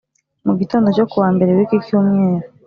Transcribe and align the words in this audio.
mu 0.45 0.53
gitondo 0.59 0.87
cyo 0.95 1.05
kuwa 1.11 1.29
Mbere 1.35 1.51
w’iki 1.57 1.77
cyumweru 1.85 2.47